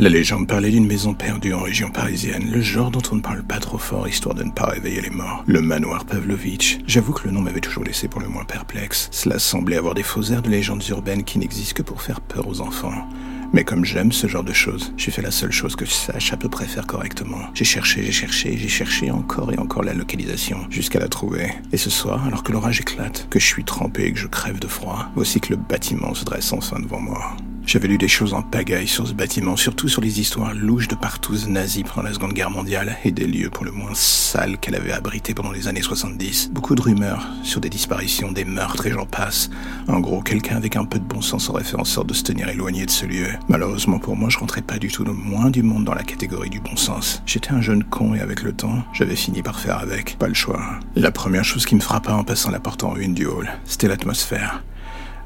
[0.00, 3.42] La légende parlait d'une maison perdue en région parisienne, le genre dont on ne parle
[3.42, 5.44] pas trop fort histoire de ne pas réveiller les morts.
[5.46, 6.78] Le manoir Pavlovitch.
[6.86, 9.10] J'avoue que le nom m'avait toujours laissé pour le moins perplexe.
[9.12, 12.48] Cela semblait avoir des faux airs de légendes urbaines qui n'existent que pour faire peur
[12.48, 13.06] aux enfants.
[13.52, 16.32] Mais comme j'aime ce genre de choses, j'ai fait la seule chose que je sache
[16.32, 17.50] à peu près faire correctement.
[17.52, 21.52] J'ai cherché, j'ai cherché, j'ai cherché encore et encore la localisation, jusqu'à la trouver.
[21.72, 24.60] Et ce soir, alors que l'orage éclate, que je suis trempé et que je crève
[24.60, 27.36] de froid, voici que le bâtiment se dresse enfin devant moi.
[27.70, 30.96] J'avais lu des choses en pagaille sur ce bâtiment, surtout sur les histoires louches de
[30.96, 34.74] partous nazis pendant la Seconde Guerre mondiale et des lieux pour le moins sales qu'elle
[34.74, 36.50] avait abrités pendant les années 70.
[36.50, 39.50] Beaucoup de rumeurs sur des disparitions, des meurtres et j'en passe.
[39.86, 42.24] En gros, quelqu'un avec un peu de bon sens aurait fait en sorte de se
[42.24, 43.28] tenir éloigné de ce lieu.
[43.46, 46.50] Malheureusement pour moi, je rentrais pas du tout le moins du monde dans la catégorie
[46.50, 47.22] du bon sens.
[47.24, 50.18] J'étais un jeune con et avec le temps, j'avais fini par faire avec.
[50.18, 50.60] Pas le choix.
[50.96, 53.86] La première chose qui me frappa en passant la porte en ruine du hall, c'était
[53.86, 54.60] l'atmosphère.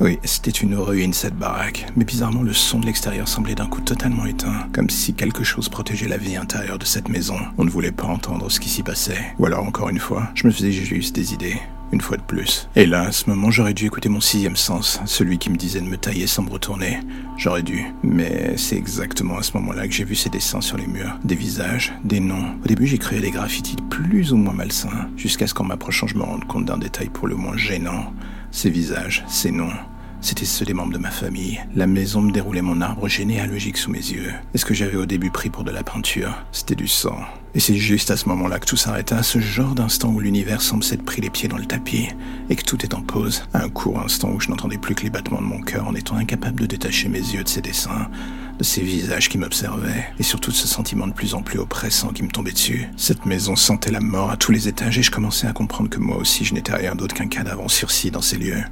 [0.00, 3.82] Oui, c'était une ruine cette baraque, mais bizarrement le son de l'extérieur semblait d'un coup
[3.82, 7.36] totalement éteint, comme si quelque chose protégeait la vie intérieure de cette maison.
[7.58, 9.34] On ne voulait pas entendre ce qui s'y passait.
[9.38, 11.60] Ou alors encore une fois, je me faisais juste des idées.
[11.92, 12.68] Une fois de plus.
[12.76, 15.80] Et là, à ce moment, j'aurais dû écouter mon sixième sens, celui qui me disait
[15.80, 17.00] de me tailler sans me retourner.
[17.36, 17.84] J'aurais dû.
[18.04, 21.18] Mais c'est exactement à ce moment-là que j'ai vu ces dessins sur les murs.
[21.24, 22.54] Des visages, des noms.
[22.64, 26.16] Au début, j'ai créé des graffitis plus ou moins malsains, jusqu'à ce qu'en m'approchant, je
[26.16, 28.14] me rende compte d'un détail pour le moins gênant.
[28.52, 29.72] Ces visages, ces noms,
[30.20, 31.60] c'était ceux des membres de ma famille.
[31.74, 34.32] La maison me déroulait mon arbre généalogique sous mes yeux.
[34.54, 37.18] Et ce que j'avais au début pris pour de la peinture, c'était du sang.
[37.54, 40.84] Et c'est juste à ce moment-là que tout s'arrêta, ce genre d'instant où l'univers semble
[40.84, 42.08] s'être pris les pieds dans le tapis,
[42.48, 45.10] et que tout est en pause, un court instant où je n'entendais plus que les
[45.10, 48.08] battements de mon cœur en étant incapable de détacher mes yeux de ces dessins,
[48.58, 52.10] de ces visages qui m'observaient, et surtout de ce sentiment de plus en plus oppressant
[52.10, 52.88] qui me tombait dessus.
[52.96, 55.98] Cette maison sentait la mort à tous les étages et je commençais à comprendre que
[55.98, 58.62] moi aussi je n'étais rien d'autre qu'un cadavre en sursis dans ces lieux.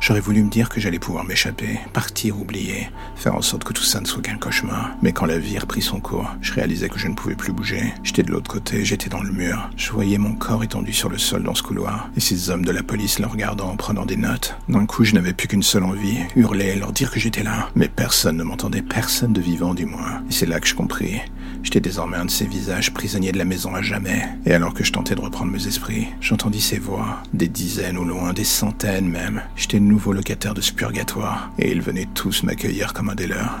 [0.00, 3.82] J'aurais voulu me dire que j'allais pouvoir m'échapper, partir, oublier, faire en sorte que tout
[3.82, 4.90] ça ne soit qu'un cauchemar.
[5.02, 7.94] Mais quand la vie reprit son cours, je réalisais que je ne pouvais plus bouger.
[8.02, 9.70] J'étais de l'autre côté, j'étais dans le mur.
[9.76, 12.72] Je voyais mon corps étendu sur le sol dans ce couloir, et ces hommes de
[12.72, 14.56] la police le regardant en prenant des notes.
[14.68, 17.70] D'un coup, je n'avais plus qu'une seule envie, hurler, leur dire que j'étais là.
[17.74, 20.22] Mais personne ne m'entendait, personne de vivant du moins.
[20.28, 21.20] Et c'est là que je compris.
[21.62, 24.22] J'étais désormais un de ces visages prisonniers de la maison à jamais.
[24.44, 28.04] Et alors que je tentais de reprendre mes esprits, j'entendis ces voix, des dizaines au
[28.04, 29.42] loin, des centaines même.
[29.56, 33.60] J'étais nouveau locataire de ce purgatoire, et ils venaient tous m'accueillir comme un des leurs.